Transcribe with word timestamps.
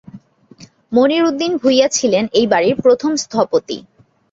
মনির 0.91 1.23
উদ্দিন 1.23 1.51
ভূঁইয়া 1.57 1.87
ছিলেন 1.87 2.23
এই 2.33 2.45
বাড়ির 2.47 2.75
প্রথম 2.81 3.11
স্থপতি। 3.15 3.77